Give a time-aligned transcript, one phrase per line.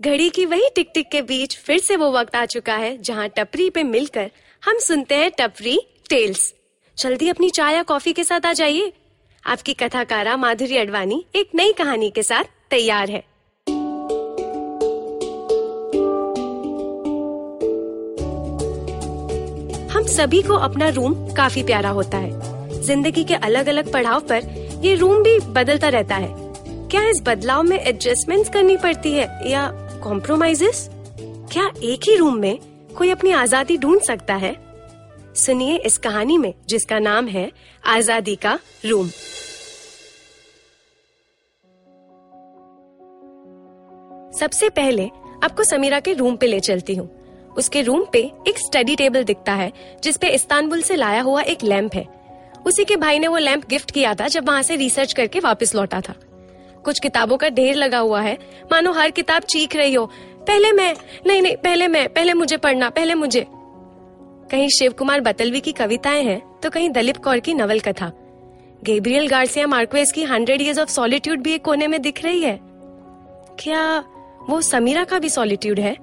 [0.00, 3.28] घड़ी की वही टिक टिक के बीच फिर से वो वक्त आ चुका है, जहाँ
[3.28, 4.30] टपरी पे मिलकर
[4.62, 6.52] हम सुनते हैं टपरी टेल्स।
[6.98, 8.92] जल्दी अपनी चाय या कॉफ़ी के साथ आ जाइए।
[9.44, 13.22] आपकी कथाकारा माधुरी अडवाणी एक नई कहानी के साथ तैयार है।
[19.92, 24.80] हम सभी को अपना रूम काफ़ी प्यारा होता है। ज़िंदगी के अलग अलग पड़ाव पर
[24.84, 26.34] ये रूम भी बदलता रहता है।
[26.90, 29.68] क्या इस बदलाव में एडजस्टमेंट्स करनी पड़ती है या
[30.00, 30.88] कॉम्प्रोमाइजेस
[31.52, 32.58] क्या एक ही रूम में
[32.98, 34.54] कोई अपनी आज़ादी ढूंढ सकता है?
[35.36, 37.50] सुनिए इस कहानी में, जिसका नाम है
[37.86, 39.08] आज़ादी का रूम
[44.38, 45.06] सबसे पहले
[45.44, 47.08] आपको समीरा के रूम पे ले चलती हूँ।
[47.58, 49.72] उसके रूम पे एक स्टडी टेबल दिखता है,
[50.02, 52.04] जिसपे इस्तानबुल से लाया हुआ एक लैंप है।
[52.66, 55.74] उसी के भाई ने वो लैंप गिफ्ट किया था, जब वहाँ से रिसर्च करके वापस
[55.74, 56.14] लौटा था।
[56.84, 58.38] कुछ किताबों का ढेर लगा हुआ है।
[58.72, 60.06] मानो हर किताब चीख रही हो।
[60.40, 60.94] पहले मैं
[61.26, 63.46] नहीं नहीं, पहले मैं पहले मुझे पढ़ना, पहले मुझे।
[64.50, 68.12] कहीं शिव कुमार बतलवी की कविताएँ हैं तो कहीं दलीप कौर की नवल कथा
[68.84, 72.60] गेब्रियल गार्सिया मार्क्वेस की हंड्रेड इयर्स ऑफ़ सॉलिट्यूड भी एक कोने में दिख रही है।
[73.58, 74.04] क्या
[74.48, 75.96] वो समीरा का भी सॉलिट्यूड है?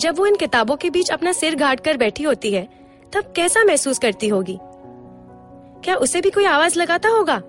[0.00, 2.68] जब वो इन किताबों के बीच अपना सिर गाड़ कर बैठी होती है,
[3.12, 4.58] तब कैसा महसूस करती होगी?
[5.84, 7.42] क्या उसे भी कोई आवाज़ लगाता होगा?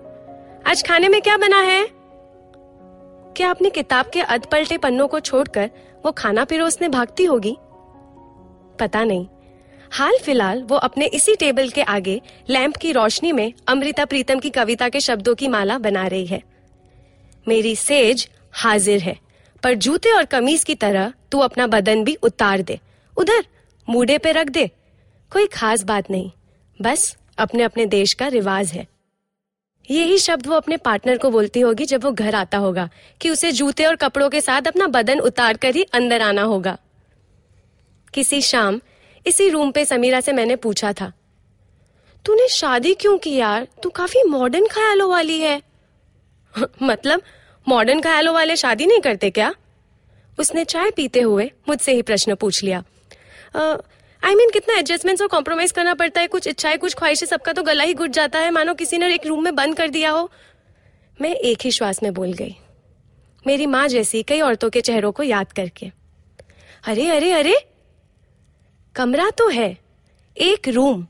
[0.66, 2.03] आज खाने में क्या बना है?
[3.36, 5.70] क्या अपनी किताब के अध पलटे पन्नों को छोड़कर
[6.04, 7.56] वो खाना पिरोसने भागती होगी?
[8.78, 9.26] पता नहीं।
[9.92, 14.50] हाल फ़िलहाल वो अपने इसी टेबल के आगे लैंप की रोशनी में अमृता प्रीतम की
[14.50, 16.42] कविता के शब्दों की माला बना रही है।
[17.48, 19.16] मेरी सेज हाजिर है,
[19.62, 22.78] पर जूते और कमीज की तरह तू अपना बदन भी उतार दे।
[23.16, 23.44] उधर
[23.88, 24.66] मूडे पे रख दे।
[25.32, 26.30] कोई खास बात नहीं।
[26.80, 28.86] बस अपने अपने देश का रिवाज है।
[29.90, 32.88] यही शब्द वो अपने पार्टनर को बोलती होगी जब वो घर आता होगा
[33.20, 36.76] कि उसे जूते और कपड़ों के साथ अपना बदन उतार कर ही अंदर आना होगा।
[38.14, 38.80] किसी शाम,
[39.26, 41.12] इसी रूम पे समीरा से मैंने पूछा था,
[42.24, 43.66] तूने शादी क्यों की यार?
[43.82, 45.62] तू काफ़ी मॉडर्न ख्यालों वाली है।
[46.82, 47.22] मतलब
[47.68, 49.54] मॉडर्न ख्यालों वाले शादी नहीं करते क्या?
[50.38, 52.82] उसने चाय पीते हुए मुझसे ही प्रश्न पूछ लिया।
[54.24, 56.26] आई uh, मीन mean, कितना एडजस्टमेंट्स और कॉम्प्रोमाइज करना पड़ता है?
[56.26, 59.26] कुछ इच्छाएँ कुछ ख्वाहिशें सबका तो गला ही घुट जाता है। मानो किसी ने एक
[59.26, 60.30] रूम में बंद कर दिया हो।
[61.20, 62.56] मैं एक ही श्वास में बोल गई।
[63.46, 65.86] मेरी माँ जैसी कई औरतों के चेहरों को याद करके।
[66.84, 67.56] अरे अरे अरे!
[68.94, 69.78] कमरा तो है।
[70.36, 71.06] एक रूम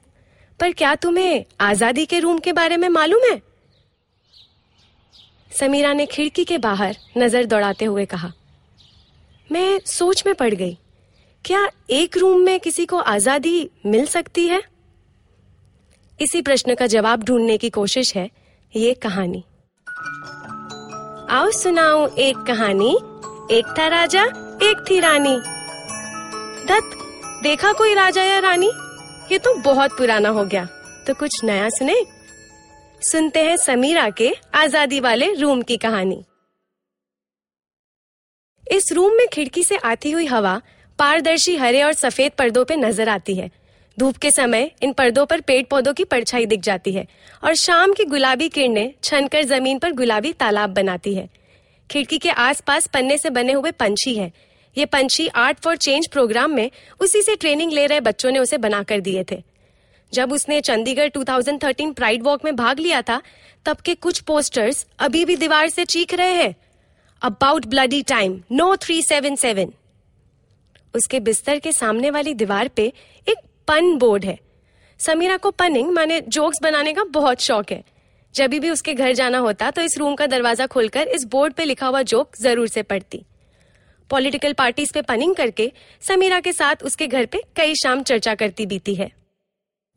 [0.60, 3.42] पर क्या तुम्हें आज़ादी के रूम के बारे में मालूम है?
[5.60, 8.32] समीरा ने खिड़की के बाहर नज़र दौड़ाते हुए कहा।
[9.52, 10.78] मैं सोच में पड़ गई।
[11.46, 14.62] क्या एक रूम में किसी को आज़ादी मिल सकती है?
[16.20, 18.30] इसी प्रश्न का जवाब ढूँढने की कोशिश है
[18.76, 19.44] ये कहानी।
[21.30, 22.90] आओ सुनाओ एक कहानी।
[23.56, 24.24] एक था राजा,
[24.62, 25.36] एक थी रानी।
[26.68, 26.96] दत्त,
[27.42, 28.70] देखा कोई राजा या रानी?
[29.32, 30.64] ये तो बहुत पुराना हो गया।
[31.06, 32.04] तो कुछ नया सुने?
[33.02, 36.24] सुनते हैं समीरा के आज़ादी वाले रूम की कहानी।
[38.72, 40.60] इस रूम में खिड़की से आती हुई हवा
[40.98, 43.50] पारदर्शी हरे और सफ़ेद पर्दों पर नज़र आती है।
[43.98, 47.06] धूप के समय इन पर्दों पर पेड़ पौधों की परछाई दिख जाती है
[47.44, 51.28] और शाम की गुलाबी किरणें छनकर ज़मीन पर गुलाबी तालाब बनाती है।
[51.90, 54.32] खिड़की के आसपास पन्ने से बने हुए पंछी हैं।
[54.76, 58.58] ये पंछी आर्ट फॉर चेंज प्रोग्राम में उसी से ट्रेनिंग ले रहे बच्चों ने उसे
[58.58, 59.42] बनाकर दिए थे।
[60.12, 63.20] जब उसने चंडीगढ़ 2013 प्राइड वॉक में भाग लिया था,
[63.66, 66.54] तब के कुछ पोस्टर्स अभी भी दीवार से चीख रहे हैं।
[67.22, 69.72] About bloody time no three seven seven
[70.94, 72.86] उसके बिस्तर के सामने वाली दीवार पे
[73.26, 73.36] एक
[73.68, 74.38] पन बोर्ड है।
[75.00, 77.82] समीरा को पनिंग माने जोक्स बनाने का बहुत शौक है।
[78.34, 81.64] जब भी उसके घर जाना होता तो इस रूम का दरवाज़ा खोलकर इस बोर्ड पे
[81.64, 83.24] लिखा हुआ जोक ज़रूर से पढ़ती।
[84.10, 85.70] पॉलिटिकल पार्टीज़ पे पनिंग करके
[86.02, 89.10] समीरा के साथ उसके घर पे कई शाम चर्चा करती बीती है।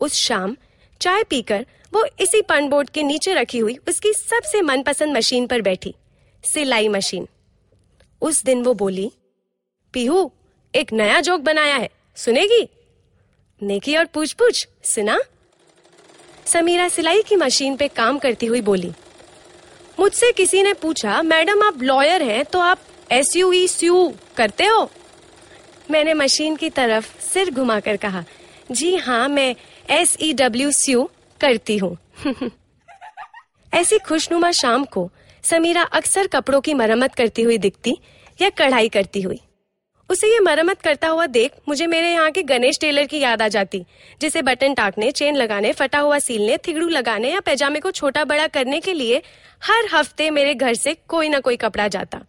[0.02, 0.56] उस शाम
[1.02, 5.62] चाय पीकर वो इसी पन बोर्ड के नीचे रखी हुई उसकी सबसे मनपसंद मशीन पर
[5.62, 5.94] बैठी,
[6.44, 7.28] सिलाई मशीन।
[8.22, 9.12] उस दिन वो बोली,
[9.94, 10.32] पीहू
[10.78, 12.68] एक नया जोक बनाया है। सुनेगी?
[13.62, 15.18] नेकी और पूछ पूछ सुना
[16.46, 18.92] समीरा सिलाई की मशीन पे काम करती हुई बोली,
[20.00, 22.80] मुझसे किसी ने पूछा, मैडम आप लॉयर हैं तो आप
[23.12, 24.90] एस यू स्यू करते हो?
[25.92, 28.24] मैंने मशीन की तरफ़ सिर घुमाकर कहा,
[28.72, 29.56] जी हाँ मैं
[29.90, 31.10] एस ई डब्ल्यू स्यू
[31.42, 31.98] करती हूँ।
[33.74, 35.10] ऐसी खुशनुमा शाम को
[35.44, 37.98] समीरा अक्सर कपड़ों की मरम्मत करती हुई दिखती
[38.42, 39.40] या कढ़ाई करती हुई।
[40.10, 43.48] उसे ये मरम्मत करता हुआ देख मुझे मेरे यहाँ के गणेश टेलर की याद आ
[43.48, 43.86] जाती,
[44.22, 48.48] जिसे बटन टाकने चेन लगाने, फटा हुआ सीलने, थिगड़ू लगाने या पैजामे को छोटा बड़ा
[48.48, 49.22] करने के लिए
[49.62, 52.22] हर हफ़्ते मेरे घर से कोई ना कोई कपड़ा जाता।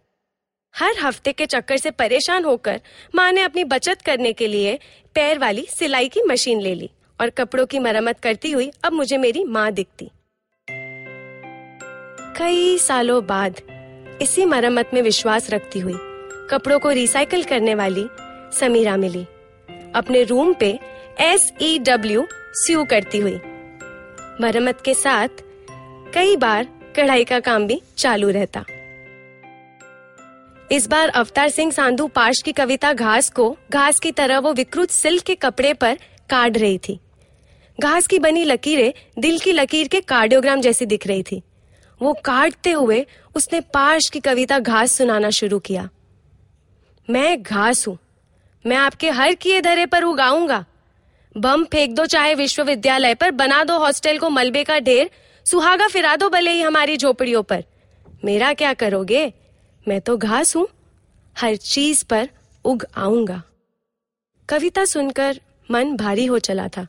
[0.75, 2.81] हर हफ़्ते के चक्कर से परेशान होकर
[3.15, 4.77] माँ ने अपनी बचत करने के लिए
[5.15, 6.89] पैर वाली सिलाई की मशीन ले ली
[7.19, 10.09] और कपड़ों की मरम्मत करती हुई अब मुझे मेरी माँ दिखती।
[12.37, 13.61] कई सालों बाद
[14.21, 15.97] इसी मरम्मत में विश्वास रखती हुई
[16.49, 18.05] कपड़ों को रिसाइकल करने वाली
[18.59, 19.25] समीरा मिली।
[19.95, 20.79] अपने रूम पे
[21.19, 22.25] एस ई डब्ल्यू
[22.55, 23.35] स्यू करती हुई।
[24.41, 25.43] मरम्मत के साथ
[26.13, 28.63] कई बार कढ़ाई का काम भी चालू रहता।
[30.71, 34.89] इस बार अवतार सिंह सांधु पार्श की कविता घास को, घास की तरह वो विकृत
[34.89, 35.97] सिल्क के कपड़े पर
[36.29, 36.99] काट रही थी।
[37.79, 41.41] घास की बनी लकीरें दिल की लकीर के कार्डियोग्राम जैसी दिख रही थी।
[42.01, 43.05] वो काटते हुए
[43.35, 45.89] उसने पार्श की कविता घास सुनाना शुरू किया।
[47.09, 47.97] मैं घास हूँ।
[48.65, 50.65] मैं आपके हर किए धरे पर उगाऊँगा।
[51.37, 55.09] बम फेंक दो चाहे विश्वविद्यालय पर, बना दो हॉस्टल को मलबे का ढेर,
[55.45, 57.63] सुहागा फिरा दो भले ही हमारी झोपड़ियों पर।
[58.25, 59.33] मेरा क्या करोगे?
[59.87, 60.67] मैं तो घास हूँ।
[61.37, 62.29] हर चीज़ पर
[62.65, 63.41] उग आऊँगा।
[64.49, 65.39] कविता सुनकर
[65.71, 66.87] मन भारी हो चला था।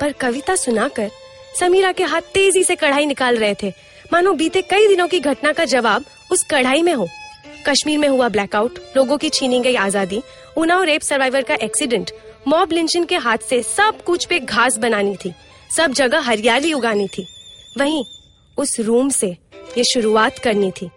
[0.00, 1.10] पर कविता सुनाकर
[1.60, 3.72] समीरा के हाथ तेज़ी से कढ़ाई निकाल रहे थे।
[4.12, 7.08] मानो बीते कई दिनों की घटना का जवाब उस कढ़ाई में हो।
[7.68, 10.22] कश्मीर में हुआ ब्लैकआउट लोगों की छीनी गई आज़ादी
[10.56, 12.10] उनाव रेप सर्वाइवर का एक्सीडेंट
[12.48, 15.32] मॉब लिंचन के हाथ से सब कुछ पे घास बनानी थी,
[15.70, 17.26] सब जगह हरियाली उगानी थी।
[17.78, 18.04] वहीं
[18.58, 19.28] उस रूम से
[19.78, 20.90] ये शुरुआत करनी थी,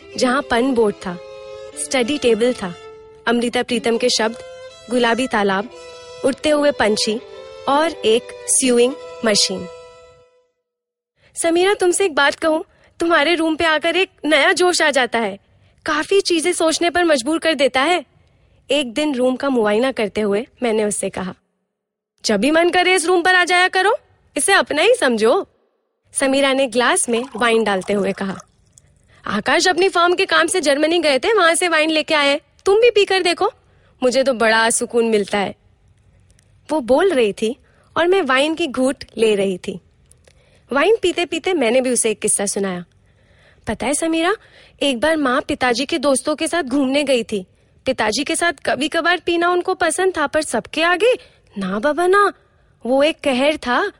[0.00, 1.16] जहाँ पन बोर्ड था
[1.78, 2.74] स्टडी टेबल था,
[3.26, 4.36] अमृता प्रीतम के शब्द,
[4.90, 5.70] गुलाबी तालाब,
[6.24, 7.20] उड़ते हुए पंछी
[7.68, 9.66] और एक स्यूइंग मशीन
[11.36, 12.64] समीरा, तुमसे एक बात कहूँ,
[13.00, 15.38] तुम्हारे रूम पे आकर एक नया जोश आ जाता है।
[15.86, 18.04] काफ़ी चीज़ें सोचने पर मजबूर कर देता है।
[18.68, 21.34] एक दिन रूम का मुआयना करते हुए मैंने उससे कहा,
[22.24, 23.96] जब भी मन करे इस रूम पर आ जाया करो,
[24.36, 25.46] इसे अपना ही समझो।
[26.14, 28.38] समीरा ने ग्लास में वाइन डालते हुए कहा,
[29.24, 32.80] आकाश अपनी फर्म के काम से जर्मनी गए थे, वहाँ से वाइन लेके आए। तुम
[32.80, 33.50] भी पीकर देखो,
[34.02, 35.54] मुझे तो बड़ा सुकून मिलता है।
[36.68, 37.56] वो बोल रही थी
[37.96, 39.78] और मैं वाइन की घूट ले रही थी।
[40.70, 42.84] वाइन पीते पीते मैंने भी उसे एक किस्सा सुनाया।
[43.66, 44.34] पता है समीरा,
[44.82, 47.46] एक बार माँ पिताजी के दोस्तों के साथ घूमने गई थी।
[47.86, 51.12] पिताजी के साथ कभी कभार पीना उनको पसंद था, पर सबके आगे,
[51.58, 52.32] ना बाबा ना,
[52.86, 53.92] वो एक कहर था।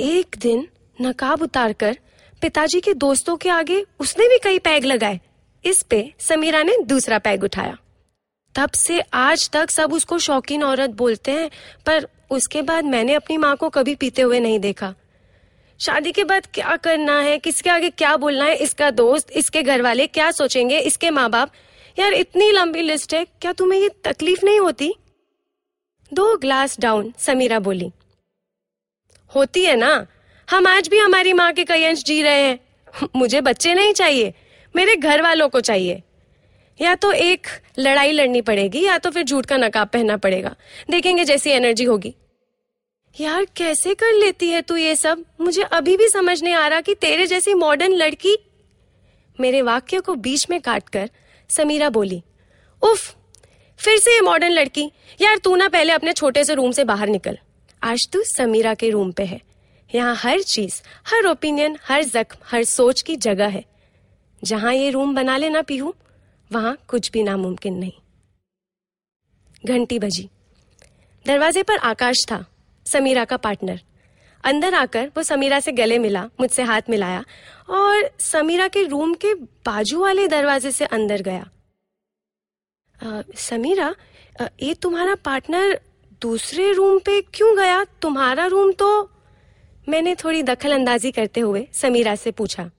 [0.00, 0.68] एक दिन
[1.02, 1.98] नकाब उतारकर
[2.42, 5.20] पिताजी के दोस्तों के आगे उसने भी कई पैग लगाए।
[5.64, 7.76] इस पे समीरा ने दूसरा पैग उठाया।
[8.54, 11.50] तब से आज तक सब उसको शौकीन औरत बोलते हैं,
[11.86, 14.94] पर उसके बाद मैंने अपनी माँ को कभी पीते हुए नहीं देखा।
[15.80, 17.38] शादी के बाद क्या करना है?
[17.38, 18.54] किसके आगे क्या बोलना है?
[18.56, 20.78] इसका दोस्त, इसके घर वाले क्या सोचेंगे?
[20.78, 21.52] इसके माँ बाप
[21.98, 24.92] यार, इतनी लंबी लिस्ट है, क्या तुम्हें ये तकलीफ़ नहीं होती?
[26.12, 27.90] दो ग्लास डाउन, समीरा बोली।
[29.32, 30.06] होती है ना?
[30.48, 34.34] हम आज भी हमारी माँ के कई अंश जी रहे हैं। मुझे बच्चे नहीं चाहिए,
[34.74, 36.02] मेरे घर वालों को चाहिए।
[36.80, 37.46] या तो एक
[37.78, 40.54] लड़ाई लड़नी पड़ेगी, या तो फिर झूठ का नकाब पहनना पड़ेगा।
[40.90, 42.14] देखेंगे जैसी एनर्जी होगी।
[43.20, 45.24] यार, कैसे कर लेती है तू ये सब?
[45.40, 48.36] मुझे अभी भी समझ नहीं आ रहा कि तेरे जैसी मॉडर्न लड़की।
[49.40, 51.10] मेरे वाक्य को बीच में काटकर
[51.48, 52.22] समीरा बोली,
[52.82, 53.16] उफ,
[53.78, 54.90] फिर से ये मॉडर्न लड़की।
[55.20, 57.38] यार, तू ना पहले अपने छोटे से रूम से बाहर निकल।
[57.82, 59.40] आज तू समीरा के रूम पे है।
[59.94, 63.64] यहाँ हर चीज़, हर ओपिनियन हर जख्म, हर सोच की जगह है।
[64.44, 65.94] जहाँ ये रूम बना लेना पीहू,
[66.52, 67.92] वहाँ कुछ भी नामुमकिन नहीं।
[69.66, 70.28] घंटी बजी।
[71.26, 72.44] दरवाजे पर आकाश था।
[72.86, 73.80] समीरा का पार्टनर।
[74.44, 77.24] अंदर आकर वो समीरा से गले मिला मुझसे हाथ मिलाया
[77.70, 81.48] और समीरा के रूम के बाजू वाले दरवाजे से अंदर गया।
[83.00, 83.94] आ, समीरा
[84.62, 85.78] ये तुम्हारा पार्टनर
[86.22, 87.84] दूसरे रूम पे क्यों गया?
[88.02, 88.88] तुम्हारा रूम तो
[89.88, 92.70] मैंने थोड़ी दखल अंदाजी करते हुए समीरा से पूछा।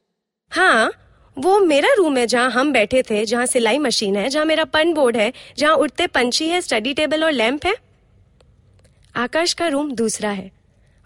[0.51, 0.91] हाँ
[1.37, 4.93] वो मेरा रूम है जहाँ हम बैठे थे जहाँ सिलाई मशीन है जहाँ मेरा पन
[4.93, 7.75] बोर्ड है जहाँ उठते पंछी है स्टडी टेबल और लैंप है।
[9.17, 10.51] आकाश का रूम दूसरा है।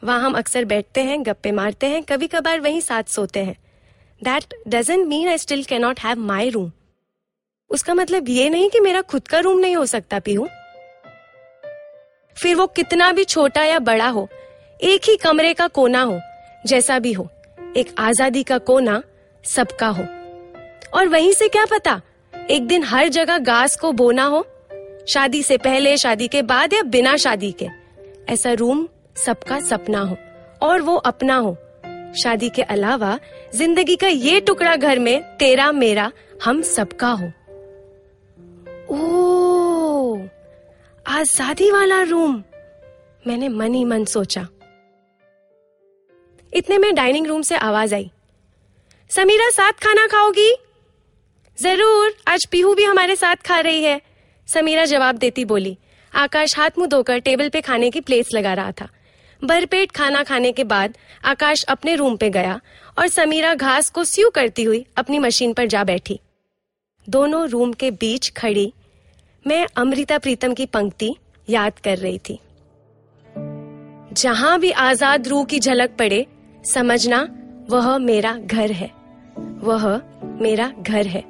[0.03, 3.56] वहाँ हम अक्सर बैठते हैं, गप्पे मारते हैं कभी कभार वहीं साथ सोते हैं।
[4.22, 6.72] That doesn't mean I still cannot have my room
[7.70, 10.48] उसका मतलब ये नहीं कि मेरा खुद का रूम नहीं हो सकता, पीहू।
[12.38, 14.27] फिर वो कितना भी छोटा या बड़ा हो,
[14.82, 16.20] एक ही कमरे का कोना हो,
[16.68, 17.30] जैसा भी हो,
[17.77, 19.01] एक आज़ादी का कोना
[19.44, 20.03] सबका हो।
[20.94, 22.01] और वहीं से क्या पता,
[22.34, 24.46] एक दिन हर जगह घास को बोना हो,
[25.10, 27.81] शादी से पहले, शादी के बाद या बिना शादी के।
[28.32, 30.18] ऐसा रूम सबका सपना हो
[30.62, 31.56] और वो अपना हो।
[32.24, 33.20] शादी के अलावा
[33.56, 36.12] ज़िंदगी का ये टुकड़ा घर में तेरा मेरा,
[36.44, 37.28] हम सबका हो।
[38.90, 40.18] ओ
[41.06, 42.44] आज़ादी वाला रूम,
[43.28, 44.48] मैंने मन ही मन सोचा।
[46.54, 48.12] इतने में डाइनिंग रूम से आवाज़ आई।
[49.10, 50.56] समीरा, साथ खाना खाओगी?
[51.58, 54.02] ज़रूर, आज पीहू भी हमारे साथ खा रही है।
[54.48, 55.78] समीरा जवाब देती बोली
[56.13, 58.88] आकाश हाथ मुँह धोकर टेबल पे खाने की प्लेट्स लगा रहा था।
[59.41, 62.60] भरपेट खाना खाने के बाद आकाश अपने रूम पे गया
[63.00, 66.20] और समीरा घास को स्यू करती हुई अपनी मशीन पर जा बैठी।
[67.08, 68.72] दोनों रूम के बीच खड़ी
[69.46, 71.15] मैं अमृता प्रीतम की पंक्ति
[71.48, 72.39] याद कर रही थी।
[74.13, 76.25] जहाँ भी आज़ाद रूह की झलक पड़े,
[76.65, 77.22] समझना
[77.70, 78.91] वह मेरा घर है।
[79.38, 79.86] वह
[80.41, 81.24] मेरा घर है।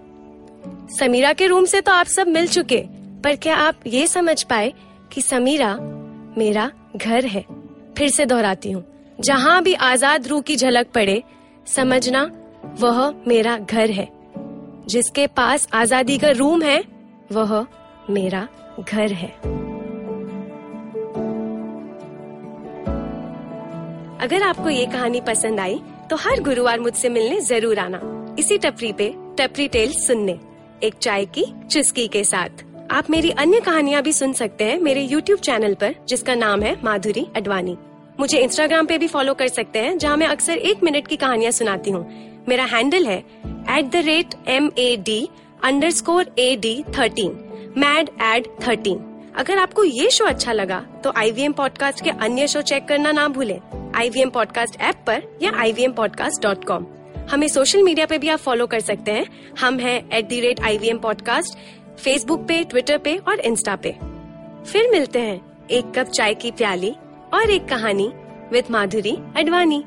[0.89, 2.83] समीरा के रूम से तो आप सब मिल चुके।
[3.23, 4.73] पर क्या आप ये समझ पाए
[5.11, 5.75] कि समीरा
[6.37, 7.45] मेरा घर है?
[7.97, 8.83] फिर से दोहराती हूँ।
[9.19, 11.21] जहाँ भी आज़ाद रूह की झलक पड़े,
[11.67, 12.23] समझना
[12.79, 14.07] वह मेरा घर है।
[14.87, 16.83] जिसके पास आज़ादी का रूम है,
[17.31, 17.65] वह
[18.09, 18.47] मेरा
[18.81, 19.29] घर है।
[24.21, 28.01] अगर आपको ये कहानी पसंद आई तो हर गुरुवार मुझसे मिलने ज़रूर आना।
[28.39, 30.39] इसी टपरी पे टपरी टेल सुनने,
[30.83, 35.07] एक चाय की चुस्की के साथ। आप मेरी अन्य कहानियाँ भी सुन सकते हैं मेरे
[35.07, 37.77] YouTube चैनल पर, जिसका नाम है माधुरी अडवाणी।
[38.19, 41.51] मुझे इंस्टाग्राम पे भी फॉलो कर सकते हैं, जहाँ मैं अक्सर एक मिनट की कहानियाँ
[41.51, 42.03] सुनाती हूँ।
[42.49, 43.17] मेरा हैंडल है
[43.77, 45.27] at the rate M A D
[45.91, 48.99] underscore A D thirteen mad ad thirteen
[49.37, 52.87] अगर आपको ये शो अच्छा लगा तो आई वी एम पॉडकास्ट के अन्य शो चेक
[52.87, 53.59] करना ना भूले।
[53.95, 56.85] I V M podcast app पर या I V M podcast dot com
[57.31, 59.25] हमें सोशल मीडिया पे भी आप फॉलो कर सकते हैं।
[59.59, 61.57] हम हैं at the rate I V M podcast
[62.03, 63.91] Facebook पे ट्विटर पे और इंस्टा पे।
[64.71, 66.95] फिर मिलते हैं एक कप चाय की प्याली
[67.33, 68.07] और एक कहानी
[68.51, 69.83] विद माधुरी अडवाणी